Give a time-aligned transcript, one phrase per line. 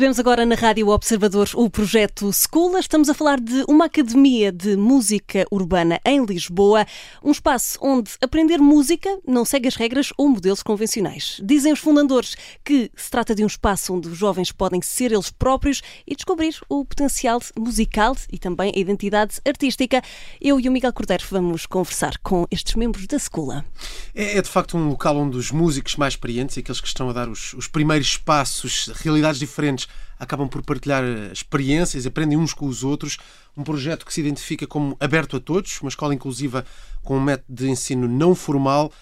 [0.00, 2.80] Recebemos agora na Rádio Observador o projeto Schoola.
[2.80, 6.86] Estamos a falar de uma academia de música urbana em Lisboa,
[7.22, 11.38] um espaço onde aprender música não segue as regras ou modelos convencionais.
[11.44, 12.34] Dizem os fundadores
[12.64, 16.56] que se trata de um espaço onde os jovens podem ser eles próprios e descobrir
[16.66, 20.00] o potencial musical e também a identidade artística.
[20.40, 23.66] Eu e o Miguel Cordeiro vamos conversar com estes membros da Schoola.
[24.14, 27.10] É, é de facto um local onde os músicos mais experientes e aqueles que estão
[27.10, 29.89] a dar os, os primeiros passos, realidades diferentes
[30.20, 33.16] acabam por partilhar eh, experiências, aprendem uns com os outros.
[33.56, 36.64] Um projeto que se identifica como aberto a todos, uma escola inclusiva
[37.02, 38.92] com um método de ensino não formal,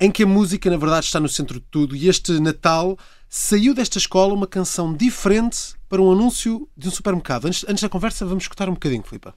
[0.00, 1.94] em que a música, na verdade, está no centro de tudo.
[1.94, 7.46] E este Natal saiu desta escola uma canção diferente para um anúncio de um supermercado.
[7.46, 9.32] Antes, antes da conversa, vamos escutar um bocadinho, Filipe.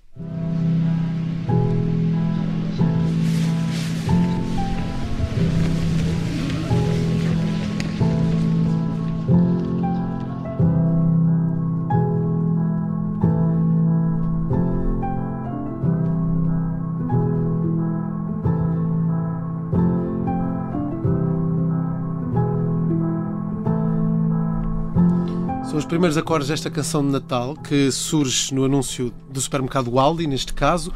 [26.00, 30.94] Primeiros acordes desta canção de Natal que surge no anúncio do supermercado Aldi, neste caso.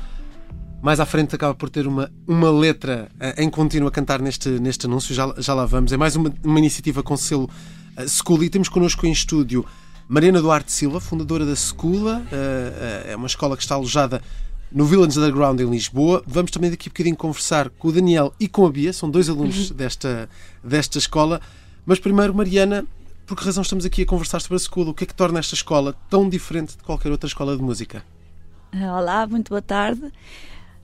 [0.81, 4.47] Mais à frente acaba por ter uma, uma letra eh, em contínuo a cantar neste,
[4.47, 5.91] neste anúncio, já, já lá vamos.
[5.91, 7.49] É mais uma, uma iniciativa com selo
[7.97, 9.65] uh, School e temos connosco em estúdio
[10.07, 12.21] Mariana Duarte Silva, fundadora da uh, uh,
[13.05, 14.21] é uma escola que está alojada
[14.71, 16.23] no Village Underground em Lisboa.
[16.25, 19.27] Vamos também daqui a bocadinho conversar com o Daniel e com a Bia, são dois
[19.27, 19.75] alunos uhum.
[19.75, 20.29] desta,
[20.63, 21.41] desta escola.
[21.85, 22.85] Mas primeiro, Mariana,
[23.25, 24.89] por que razão estamos aqui a conversar sobre a escola?
[24.89, 28.03] O que é que torna esta escola tão diferente de qualquer outra escola de música?
[28.73, 30.11] Olá, muito boa tarde.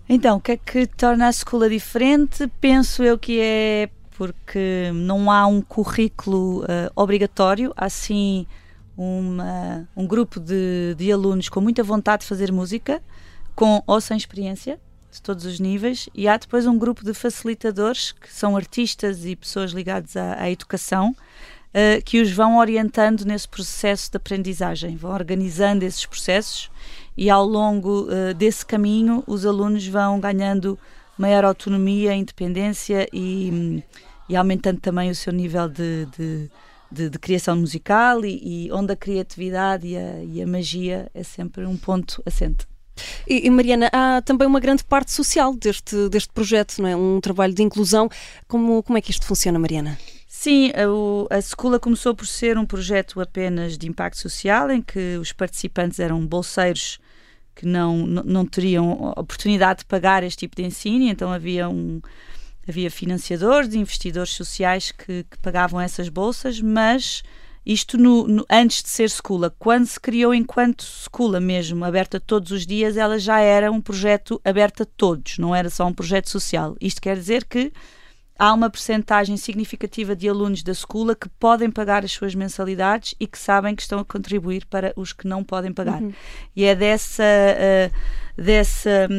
[0.07, 2.47] Então, o que é que torna a escola diferente?
[2.59, 8.45] Penso eu que é porque não há um currículo uh, obrigatório, há sim
[8.97, 13.01] uma, um grupo de, de alunos com muita vontade de fazer música,
[13.55, 14.79] com ou sem experiência,
[15.11, 19.35] de todos os níveis, e há depois um grupo de facilitadores, que são artistas e
[19.35, 21.15] pessoas ligadas à, à educação,
[21.69, 26.69] uh, que os vão orientando nesse processo de aprendizagem, vão organizando esses processos
[27.17, 30.77] e ao longo uh, desse caminho os alunos vão ganhando
[31.17, 33.83] maior autonomia, independência e,
[34.29, 36.49] e aumentando também o seu nível de, de,
[36.89, 41.23] de, de criação musical e, e, onde a criatividade e a, e a magia é
[41.23, 42.65] sempre um ponto assente.
[43.27, 46.95] E, e, Mariana, há também uma grande parte social deste, deste projeto, não é?
[46.95, 48.09] Um trabalho de inclusão.
[48.47, 49.97] Como, como é que isto funciona, Mariana?
[50.41, 50.71] Sim,
[51.29, 55.33] a, a escola começou por ser um projeto apenas de impacto social, em que os
[55.33, 56.97] participantes eram bolseiros
[57.53, 61.99] que não, não teriam oportunidade de pagar este tipo de ensino, então havia um
[62.65, 67.21] havia financiadores, investidores sociais que, que pagavam essas bolsas, mas
[67.65, 72.51] isto no, no, antes de ser escola, quando se criou enquanto escola mesmo, aberta todos
[72.51, 76.29] os dias, ela já era um projeto aberto a todos, não era só um projeto
[76.29, 76.77] social.
[76.79, 77.73] Isto quer dizer que
[78.39, 83.27] há uma percentagem significativa de alunos da escola que podem pagar as suas mensalidades e
[83.27, 86.01] que sabem que estão a contribuir para os que não podem pagar.
[86.01, 86.13] Uhum.
[86.55, 89.09] E é dessa, uh, dessa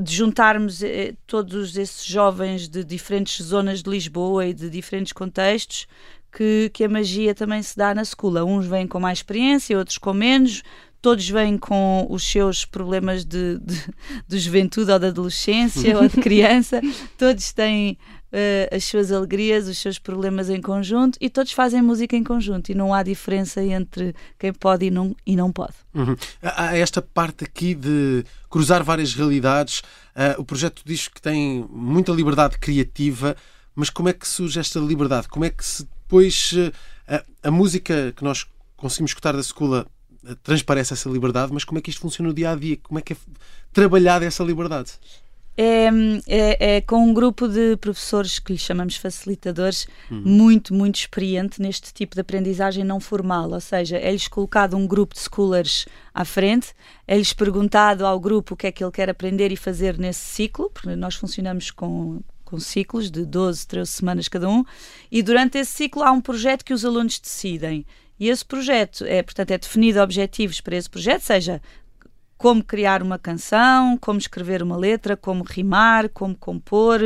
[0.00, 0.86] de juntarmos uh,
[1.26, 5.86] todos esses jovens de diferentes zonas de Lisboa e de diferentes contextos
[6.32, 8.42] que, que a magia também se dá na escola.
[8.42, 10.62] Uns vêm com mais experiência, outros com menos,
[11.02, 13.76] todos vêm com os seus problemas de, de,
[14.26, 16.80] de juventude ou de adolescência ou de criança,
[17.18, 17.98] todos têm
[18.70, 22.74] as suas alegrias, os seus problemas em conjunto e todos fazem música em conjunto e
[22.74, 25.74] não há diferença entre quem pode e não, e não pode.
[25.94, 26.16] Uhum.
[26.42, 29.80] Há esta parte aqui de cruzar várias realidades.
[30.14, 33.36] Uh, o projeto diz que tem muita liberdade criativa,
[33.74, 35.28] mas como é que surge esta liberdade?
[35.28, 36.72] Como é que se depois uh,
[37.08, 39.86] a, a música que nós conseguimos escutar da escola
[40.42, 42.76] transparece essa liberdade, mas como é que isto funciona no dia a dia?
[42.82, 43.16] Como é que é
[43.72, 44.92] trabalhada essa liberdade?
[45.58, 45.88] É,
[46.26, 50.20] é, é, com um grupo de professores que lhe chamamos facilitadores, uhum.
[50.22, 53.50] muito, muito experiente neste tipo de aprendizagem não formal.
[53.50, 56.74] Ou seja, é-lhes colocado um grupo de scholars à frente,
[57.06, 60.70] é-lhes perguntado ao grupo o que é que ele quer aprender e fazer nesse ciclo,
[60.70, 64.62] porque nós funcionamos com, com ciclos de 12, 13 semanas cada um,
[65.10, 67.86] e durante esse ciclo há um projeto que os alunos decidem.
[68.18, 71.60] E esse projeto é, portanto, é definido objetivos para esse projeto, seja
[72.38, 77.00] como criar uma canção, como escrever uma letra, como rimar, como compor,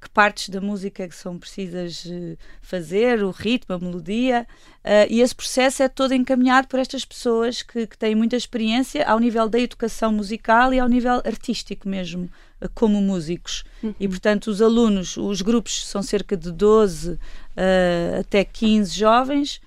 [0.00, 4.46] que partes da música é que são precisas eh, fazer, o ritmo, a melodia.
[4.82, 9.06] Uh, e esse processo é todo encaminhado por estas pessoas que, que, têm muita experiência
[9.06, 12.30] ao nível da educação musical e ao nível artístico mesmo,
[12.62, 13.62] uh, como músicos.
[13.82, 13.94] Uhum.
[14.00, 17.18] E, portanto, os alunos, os grupos são cerca de 12 uh,
[18.20, 19.60] até 15 jovens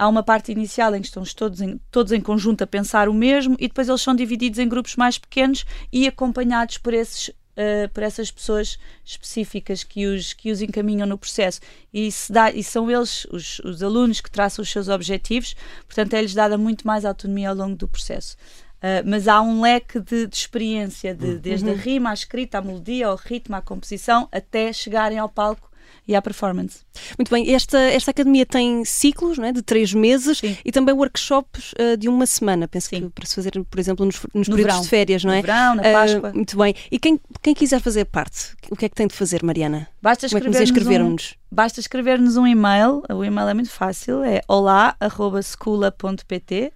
[0.00, 3.12] há uma parte inicial em que estão todos em, todos em conjunto a pensar o
[3.12, 7.90] mesmo e depois eles são divididos em grupos mais pequenos e acompanhados por esses Uh,
[7.90, 11.60] por essas pessoas específicas que os, que os encaminham no processo.
[11.92, 15.54] E, se dá, e são eles, os, os alunos, que traçam os seus objetivos,
[15.84, 18.34] portanto, é-lhes dada muito mais autonomia ao longo do processo.
[18.78, 21.74] Uh, mas há um leque de, de experiência, de, desde uhum.
[21.74, 25.69] a rima, à escrita, à melodia, ao ritmo, à composição, até chegarem ao palco
[26.06, 26.80] e à performance.
[27.18, 30.56] Muito bem, esta, esta academia tem ciclos não é, de três meses Sim.
[30.64, 33.02] e também workshops uh, de uma semana, penso Sim.
[33.02, 34.82] que para se fazer, por exemplo, nos, nos no períodos verão.
[34.82, 35.36] de férias, não é?
[35.36, 36.30] No verão, na Páscoa.
[36.30, 36.74] Uh, muito bem.
[36.90, 39.88] E quem, quem quiser fazer parte, o que é que tem de fazer, Mariana?
[40.02, 41.32] Basta escrever-nos.
[41.32, 46.72] Um, basta escrever-nos um e-mail, o e-mail é muito fácil, é olá.scula.pt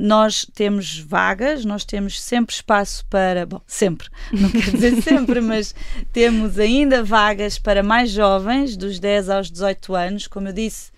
[0.00, 3.46] nós temos vagas, nós temos sempre espaço para.
[3.46, 5.74] Bom, sempre, não quero dizer sempre, mas
[6.12, 10.26] temos ainda vagas para mais jovens, dos 10 aos 18 anos.
[10.26, 10.90] Como eu disse,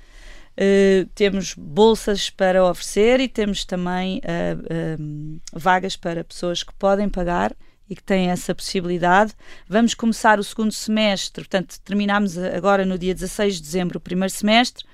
[0.58, 7.08] uh, temos bolsas para oferecer e temos também uh, uh, vagas para pessoas que podem
[7.08, 7.54] pagar
[7.88, 9.32] e que têm essa possibilidade.
[9.66, 14.32] Vamos começar o segundo semestre, portanto, terminamos agora no dia 16 de dezembro o primeiro
[14.32, 14.84] semestre.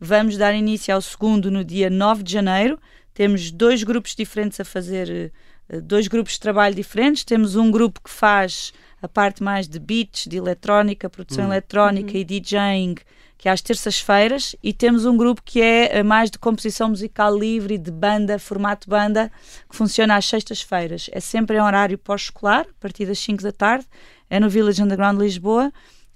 [0.00, 2.78] Vamos dar início ao segundo no dia 9 de janeiro.
[3.14, 5.32] Temos dois grupos diferentes a fazer,
[5.70, 7.24] eh, dois grupos de trabalho diferentes.
[7.24, 11.52] Temos um grupo que faz a parte mais de beats, de eletrónica, produção uhum.
[11.52, 12.20] eletrónica uhum.
[12.20, 12.94] e DJing,
[13.38, 17.34] que é às terças-feiras, e temos um grupo que é eh, mais de composição musical
[17.34, 19.32] livre, de banda, formato banda,
[19.68, 21.08] que funciona às sextas-feiras.
[21.10, 23.86] É sempre em horário pós-escolar, a partir das 5 da tarde,
[24.28, 25.72] é no Village Underground Lisboa,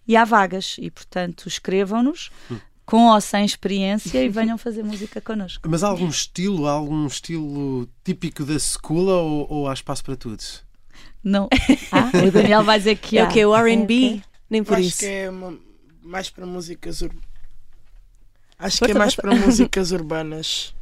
[0.06, 2.30] e há vagas, e portanto escrevam-nos.
[2.50, 5.68] Uhum com ou sem experiência e venham fazer música connosco.
[5.70, 10.16] Mas há algum estilo, há algum estilo típico da escola ou, ou há espaço para
[10.16, 10.64] todos?
[11.22, 11.48] Não.
[11.92, 13.44] Ah, o Daniel vai dizer que é o que?
[13.44, 14.20] O R&B?
[14.50, 14.96] Nem por acho isso.
[14.96, 15.56] Acho que é uma,
[16.02, 17.30] mais para músicas urbanas.
[18.58, 20.74] Acho que é mais para músicas urbanas.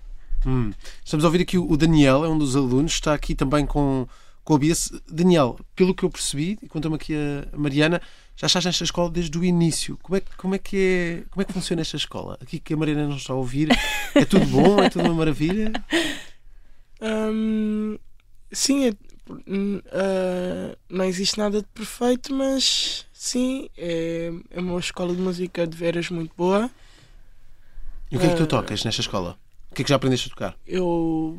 [0.47, 0.73] Hum.
[1.05, 4.09] Estamos a ouvir aqui o Daniel, é um dos alunos, está aqui também com,
[4.43, 4.73] com a Bia.
[5.07, 8.01] Daniel, pelo que eu percebi, e conta-me aqui a Mariana,
[8.39, 9.99] já estás nesta escola desde o início.
[10.01, 12.39] Como é, como é, que, é, como é que funciona esta escola?
[12.41, 13.69] Aqui que a Mariana não está a ouvir,
[14.15, 14.81] é tudo bom?
[14.81, 15.73] É tudo uma maravilha?
[17.03, 17.99] Um,
[18.53, 18.95] sim, uh,
[20.89, 26.09] não existe nada de perfeito, mas sim, é, é uma escola de música de veras
[26.09, 26.71] muito boa.
[28.09, 29.37] E o que é que tu tocas nesta escola?
[29.73, 30.57] O que é que já aprendeste a tocar?
[30.65, 31.37] Eu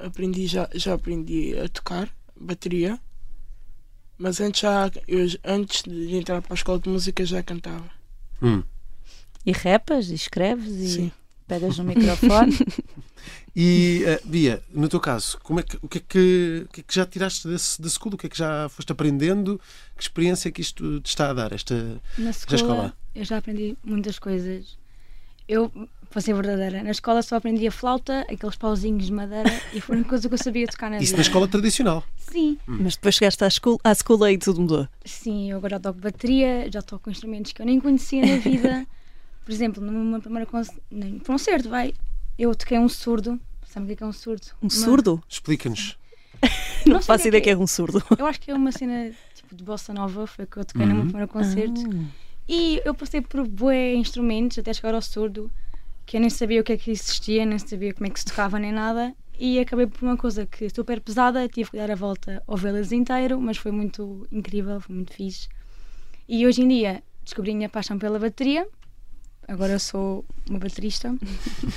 [0.00, 2.98] aprendi, já, já aprendi a tocar bateria.
[4.18, 7.88] Mas antes, já, eu, antes de entrar para a escola de música já cantava.
[8.42, 8.62] Hum.
[9.46, 11.12] E repas, e escreves, e Sim.
[11.46, 12.58] pegas no microfone.
[13.54, 16.80] e, uh, Bia, no teu caso, como é que, o, que é que, o que
[16.80, 18.16] é que já tiraste desse, da escola?
[18.16, 19.60] O que é que já foste aprendendo?
[19.96, 22.96] Que experiência é que isto te está a dar, esta, Na escola, escola?
[23.14, 24.76] Eu já aprendi muitas coisas.
[25.46, 25.72] Eu
[26.10, 26.82] para ser verdadeira.
[26.82, 30.34] Na escola só aprendia flauta, aqueles pauzinhos de madeira e foi a única coisa que
[30.34, 31.16] eu sabia tocar na Isso vida.
[31.16, 32.04] na escola tradicional?
[32.16, 32.58] Sim.
[32.68, 32.78] Hum.
[32.82, 34.88] Mas depois chegaste à escola, à escola e tudo mudou?
[35.04, 38.86] Sim, eu agora já toco bateria, já toco instrumentos que eu nem conhecia na vida.
[39.44, 40.46] Por exemplo, numa primeira
[41.24, 41.94] concerto, vai,
[42.38, 43.40] eu toquei um surdo.
[43.66, 44.46] Sabe o que é, é um surdo?
[44.62, 44.70] Um uma...
[44.70, 45.22] surdo?
[45.28, 45.96] Explica-nos.
[46.86, 47.54] Não, não faço ideia que é.
[47.54, 48.02] que é um surdo.
[48.16, 50.88] Eu acho que é uma cena tipo de bossa nova, foi que eu toquei uhum.
[50.88, 51.80] no meu primeiro concerto.
[51.80, 52.04] Ah.
[52.48, 55.50] E eu passei por bué instrumentos até chegar ao surdo
[56.08, 58.24] que eu nem sabia o que é que existia, nem sabia como é que se
[58.24, 59.14] tocava nem nada.
[59.38, 62.92] E acabei por uma coisa que super pesada, tive que dar a volta ao velas
[62.92, 65.48] inteiro, mas foi muito incrível, foi muito fixe.
[66.26, 68.66] E hoje em dia descobri a minha paixão pela bateria.
[69.46, 71.14] Agora eu sou uma baterista.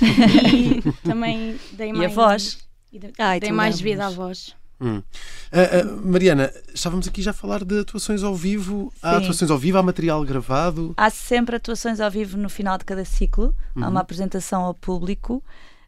[0.50, 2.02] e também dei mais.
[2.02, 2.58] E a voz?
[2.90, 4.56] E dei, Ai, dei mais vida à voz.
[4.82, 4.96] Hum.
[4.96, 8.92] Uh, uh, Mariana, estávamos aqui já a falar de atuações ao vivo.
[8.94, 8.98] Sim.
[9.00, 10.92] Há atuações ao vivo, há material gravado.
[10.96, 13.54] Há sempre atuações ao vivo no final de cada ciclo.
[13.76, 13.84] Uhum.
[13.84, 15.42] Há uma apresentação ao público.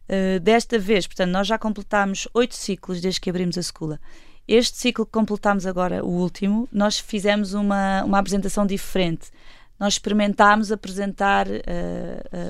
[0.07, 3.99] Uh, desta vez, portanto, nós já completámos oito ciclos desde que abrimos a escola.
[4.47, 9.29] Este ciclo que completámos agora, o último, nós fizemos uma, uma apresentação diferente.
[9.77, 11.47] Nós experimentámos apresentar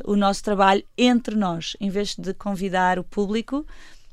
[0.04, 3.66] o nosso trabalho entre nós, em vez de convidar o público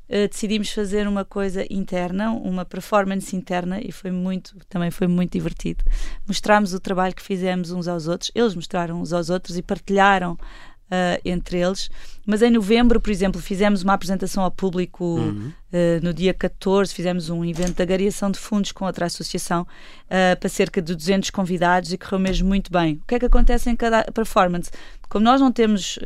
[0.09, 5.31] uh, decidimos fazer uma coisa interna, uma performance interna e foi muito, também foi muito
[5.31, 5.83] divertido.
[6.27, 10.37] Mostramos o trabalho que fizemos uns aos outros, eles mostraram uns aos outros e partilharam
[10.91, 11.89] Uh, entre eles.
[12.23, 15.51] Mas em novembro, por exemplo, fizemos uma apresentação ao público uhum.
[15.71, 19.65] uh, no dia 14, fizemos um evento de agariação de fundos com outra associação
[20.39, 22.95] para cerca de 200 convidados e correu mesmo muito bem.
[22.95, 24.69] O que é que acontece em cada performance?
[25.09, 25.97] Como nós não temos,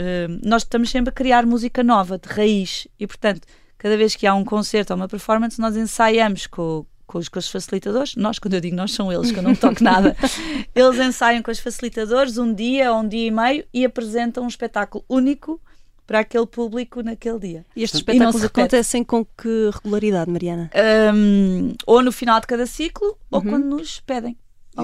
[0.41, 3.41] nós estamos sempre a criar música nova, de raiz, e portanto
[3.77, 7.39] cada vez que há um concerto ou uma performance, nós ensaiamos com, com os, com
[7.39, 8.15] os facilitadores.
[8.15, 10.15] Nós, quando eu digo nós, são eles, que eu não toco nada.
[10.75, 14.47] Eles ensaiam com os facilitadores um dia ou um dia e meio e apresentam um
[14.47, 15.61] espetáculo único
[16.05, 17.65] para aquele público naquele dia.
[17.75, 20.71] E estes espetáculos acontecem com que regularidade, Mariana?
[21.13, 23.49] Um, ou no final de cada ciclo, ou Uhum.
[23.49, 24.37] quando nos pedem.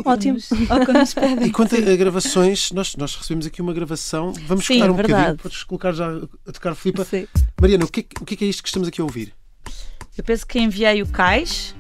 [0.06, 0.38] Ótimo.
[1.46, 4.34] E quanto a gravações, nós, nós recebemos aqui uma gravação.
[4.48, 5.14] Vamos Sim, escutar um verdade.
[5.14, 5.38] bocadinho.
[5.38, 6.10] Podes colocar já
[6.48, 7.04] a tocar Filipa.
[7.06, 7.28] Sim.
[7.62, 9.04] Mariana, o que, é, que- o que é que é isto que estamos aqui a
[9.04, 9.34] ouvir?
[10.18, 11.76] Eu penso que enviei o cais.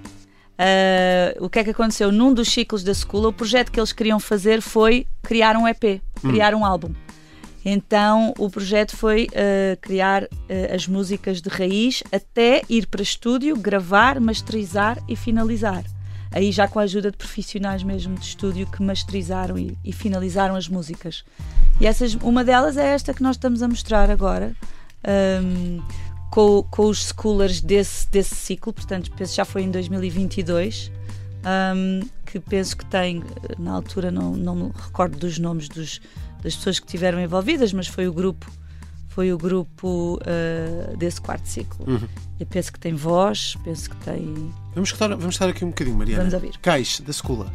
[0.58, 2.12] Ah, o que é que aconteceu?
[2.12, 6.01] Num dos ciclos da escola, o projeto que eles queriam fazer foi criar um EP,
[6.22, 6.93] criar um álbum.
[7.65, 13.55] Então o projeto foi ah, criar ah, as músicas de raiz até ir para estúdio,
[13.55, 15.84] gravar, masterizar e finalizar.
[16.33, 20.55] Aí já com a ajuda de profissionais mesmo de estúdio que masterizaram e, e finalizaram
[20.55, 21.23] as músicas.
[21.79, 24.55] E essas, uma delas é esta que nós estamos a mostrar agora.
[25.03, 25.79] ahm,
[26.33, 30.91] com, com os schoolers desse, desse ciclo, portanto, penso já foi em 2022,
[31.75, 33.23] um, que penso que tem,
[33.59, 36.01] na altura não, não me recordo dos nomes dos,
[36.41, 38.51] das pessoas que estiveram envolvidas, mas foi o grupo
[39.13, 41.86] foi o grupo uh, desse quarto ciclo.
[41.88, 42.08] Uhum.
[42.39, 44.51] Eu penso que tem voz, penso que tem.
[44.74, 46.24] Vamos escutar, vamos estar aqui um bocadinho, Mariana.
[46.24, 46.58] Vamos ouvir.
[46.60, 47.53] Cais, da Escola.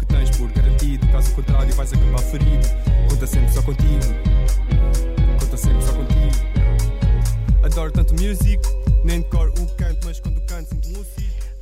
[0.00, 1.06] Que tens por garantido.
[1.08, 2.68] Caso contrário, vais acabar ferido.
[3.08, 4.00] Conta sempre só contigo.
[5.38, 6.20] Conta sempre só contigo.
[7.62, 8.58] Adoro tanto music,
[9.04, 10.39] nem decoro o canto, mas quando.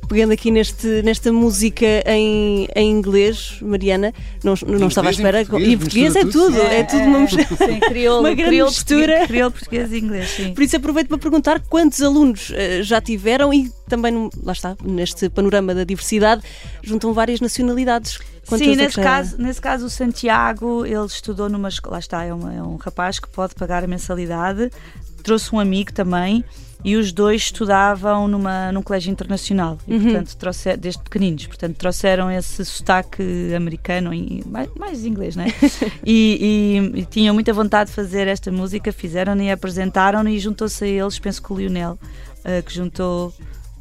[0.09, 4.11] Pegando aqui neste, nesta música em, em inglês, Mariana,
[4.43, 5.45] não, não estava à inglês, em espera.
[5.45, 7.45] português, E em português é tudo, é tudo uma mistura.
[7.45, 8.99] Sim, crioulo, Uma grande crioulo, mistura.
[9.05, 10.53] português- Crioulo, português e inglês, sim.
[10.55, 14.75] Por isso aproveito para perguntar quantos alunos eh, já tiveram e também, no- lá está,
[14.83, 16.41] neste panorama da diversidade,
[16.81, 18.17] juntam várias nacionalidades.
[18.47, 22.23] Quantas Sim, é nesse caso, nesse caso o Santiago, ele estudou numa escola, lá está,
[22.25, 24.71] é, uma- é um rapaz que pode pagar a mensalidade,
[25.19, 26.43] trouxe um amigo também
[26.83, 30.03] e os dois estudavam numa, num colégio internacional e, Uhum.
[30.03, 35.47] portanto, trouxer, desde pequeninos, portanto, trouxeram esse sotaque americano, e, mais, mais inglês, né?
[36.05, 40.83] e, e, e tinham muita vontade de fazer esta música, fizeram e apresentaram e juntou-se
[40.83, 41.99] a eles, penso que o Lionel,
[42.45, 43.33] eh, que juntou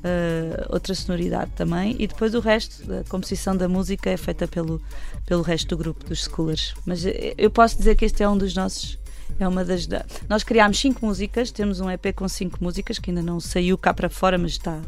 [0.02, 4.80] eh, outra sonoridade também e depois o resto, a composição da música é feita pelo,
[5.26, 6.74] pelo resto do grupo dos Schoolers.
[6.84, 8.98] Mas eh, eu posso dizer que este é um dos nossos.
[9.38, 9.86] É uma das.
[9.86, 13.78] da- Nós criámos cinco músicas, temos um EP com cinco músicas que ainda não saiu
[13.78, 14.80] cá para fora, mas está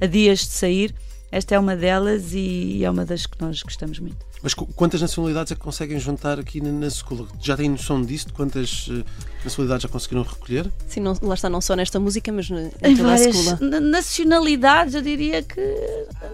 [0.00, 0.94] a dias de sair.
[1.32, 4.24] Esta é uma delas e é uma das que nós gostamos muito.
[4.40, 7.26] Mas qu- quantas nacionalidades é que conseguem juntar aqui na, escola?
[7.40, 8.26] Já têm noção disso?
[8.28, 9.02] De quantas eh,
[9.42, 10.70] nacionalidades já conseguiram recolher?
[10.86, 13.34] Sim, não, lá está, não só nesta música, mas na- Em em toda a várias
[13.34, 13.58] escola.
[13.68, 15.60] na- nacionalidades, eu diria que.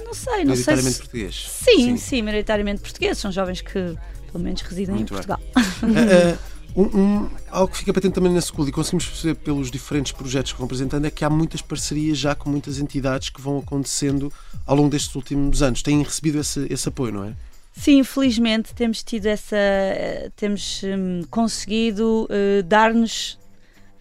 [0.04, 0.74] Não sei, não sei.
[0.74, 1.46] Maioritariamente Se, português.
[1.48, 3.18] sim, sim, maioritariamente portugueses.
[3.18, 5.16] São jovens que, pelo menos, residem Muito em.
[5.16, 5.40] Portugal.
[6.76, 10.52] Um- um- algo que fica patente também na escola e conseguimos perceber pelos diferentes projetos
[10.52, 14.32] que vão apresentando é que há muitas parcerias já com muitas entidades que vão acontecendo
[14.64, 15.82] ao longo destes últimos anos.
[15.82, 17.32] Têm recebido esse, esse apoio, não é?
[17.72, 19.56] Sim, felizmente temos tido essa.
[19.56, 23.38] eh, temos hum, conseguido eh, dar-nos.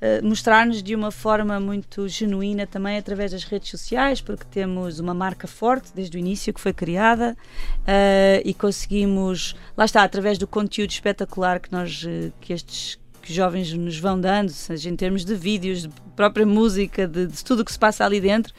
[0.01, 5.13] Eh, mostrar-nos de uma forma muito genuína também através das redes sociais, porque temos uma
[5.13, 7.35] marca forte desde o início que foi criada
[7.85, 13.33] eh, e conseguimos, lá está, através do conteúdo espetacular que nós eh, que estes que
[13.33, 17.61] jovens nos vão dando, seja em termos de vídeos, de própria música, de, de tudo
[17.61, 18.53] o que se passa ali dentro,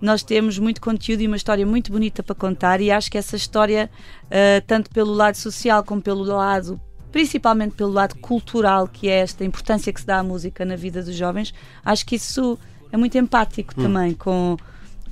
[0.00, 3.36] nós temos muito conteúdo e uma história muito bonita para contar e acho que essa
[3.36, 3.90] história,
[4.30, 6.80] eh, tanto pelo lado social como pelo lado,
[7.12, 11.02] principalmente pelo lado cultural, que é esta importância que se dá à música na vida
[11.02, 11.54] dos jovens,
[11.84, 12.58] acho que isso
[12.90, 14.56] é muito empático também com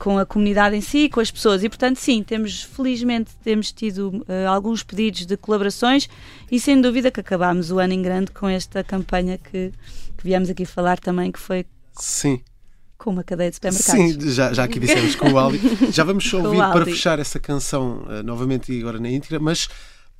[0.00, 1.62] com a comunidade em si, com as pessoas.
[1.62, 6.09] E, portanto, sim, temos, felizmente, temos tido eh, alguns pedidos de colaborações
[6.50, 9.71] e, sem dúvida, que acabámos o ano em grande com esta campanha que,
[10.16, 12.40] que viemos aqui falar também, que foi Sim.
[12.97, 14.14] com uma cadeia de supermercados.
[14.14, 15.61] Sim, já, já aqui dissemos com o Aldi.
[15.92, 19.69] Já vamos só ouvir para fechar essa canção eh, novamente e agora na íntegra, mas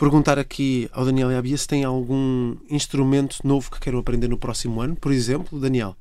[0.01, 4.29] perguntar aqui ao Daniel e à Bia se tem algum instrumento novo que queiram aprender
[4.29, 5.95] no próximo ano, por exemplo, Daniel.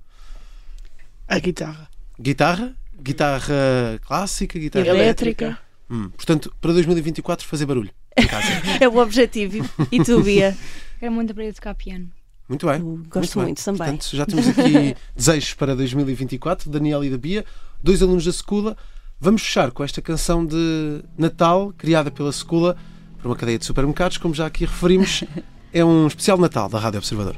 [1.27, 1.89] A guitarra.
[2.17, 2.73] Guitarra?
[3.01, 5.59] Guitarra clássica, guitarra Elétrica.
[5.89, 8.47] Hum, Portanto, para 2024 fazer barulho em casa.
[8.79, 9.69] É o objetivo.
[9.91, 10.57] E tu, Bia?
[10.97, 12.09] Quero muito aprender a tocar piano.
[12.47, 12.79] Muito bem.
[12.79, 13.47] Eu gosto bem.
[13.47, 13.77] muito também.
[13.79, 17.43] Portanto, já temos aqui desejos para 2024, Daniel e da Bia,
[17.83, 18.77] dois alunos da Secula.
[19.19, 22.77] Vamos fechar com esta canção de Natal, criada pela Secula,
[23.21, 25.23] por uma cadeia de supermercados, como já aqui referimos.
[25.71, 27.35] É um especial Natal da Rádio Observador.